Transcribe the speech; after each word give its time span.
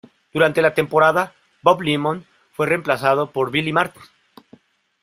Durante 0.33 0.63
la 0.63 0.73
temporada, 0.73 1.35
Bob 1.61 1.83
Lemon 1.83 2.25
fue 2.53 2.65
reemplazado 2.65 3.29
por 3.31 3.51
Billy 3.51 3.71
Martin. 3.71 4.01